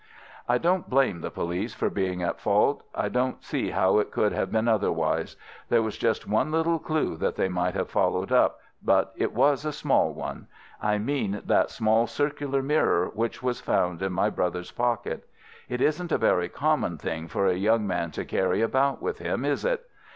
"I 0.49 0.57
don't 0.57 0.89
blame 0.89 1.21
the 1.21 1.29
police 1.29 1.75
for 1.75 1.91
being 1.91 2.23
at 2.23 2.39
fault. 2.39 2.83
I 2.95 3.07
don't 3.07 3.43
see 3.43 3.69
how 3.69 3.99
it 3.99 4.09
could 4.09 4.31
have 4.31 4.51
been 4.51 4.67
otherwise. 4.67 5.35
There 5.69 5.83
was 5.83 5.95
just 5.95 6.27
one 6.27 6.51
little 6.51 6.79
clew 6.79 7.17
that 7.17 7.35
they 7.35 7.47
might 7.49 7.75
have 7.75 7.91
followed 7.91 8.31
up, 8.31 8.61
but 8.81 9.13
it 9.15 9.31
was 9.31 9.63
a 9.63 9.71
small 9.71 10.11
one. 10.11 10.47
I 10.81 10.97
mean 10.97 11.43
that 11.45 11.69
small 11.69 12.07
circular 12.07 12.63
mirror 12.63 13.11
which 13.13 13.43
was 13.43 13.61
found 13.61 14.01
in 14.01 14.11
my 14.11 14.31
brother's 14.31 14.71
pocket. 14.71 15.29
It 15.69 15.81
isn't 15.81 16.11
a 16.11 16.17
very 16.17 16.49
common 16.49 16.97
thing 16.97 17.27
for 17.27 17.45
a 17.45 17.53
young 17.53 17.85
man 17.85 18.09
to 18.13 18.25
carry 18.25 18.63
about 18.63 19.03
with 19.03 19.19
him, 19.19 19.45
is 19.45 19.63
it? 19.63 19.87